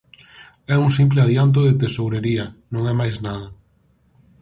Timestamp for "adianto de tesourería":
1.21-2.45